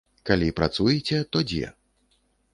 Калі 0.29 0.47
працуеце, 0.59 1.21
то 1.31 1.45
дзе? 1.53 1.71